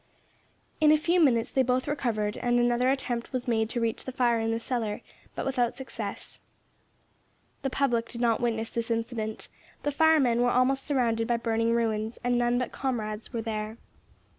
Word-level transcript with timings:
In 0.79 0.91
a 0.91 0.97
few 0.97 1.19
minutes 1.19 1.51
they 1.51 1.61
both 1.61 1.87
recovered, 1.87 2.35
and 2.35 2.59
another 2.59 2.89
attempt 2.89 3.31
was 3.31 3.47
made 3.47 3.69
to 3.69 3.79
reach 3.79 4.03
the 4.03 4.11
fire 4.11 4.39
in 4.39 4.49
the 4.49 4.59
cellar, 4.59 5.01
but 5.35 5.45
without 5.45 5.75
success. 5.75 6.39
The 7.61 7.69
public 7.69 8.09
did 8.09 8.19
not 8.19 8.41
witness 8.41 8.71
this 8.71 8.89
incident. 8.89 9.47
The 9.83 9.91
firemen 9.91 10.41
were 10.41 10.49
almost 10.49 10.87
surrounded 10.87 11.27
by 11.27 11.37
burning 11.37 11.73
ruins, 11.73 12.17
and 12.23 12.35
none 12.35 12.57
but 12.57 12.71
comrades 12.71 13.31
were 13.31 13.43
there. 13.43 13.77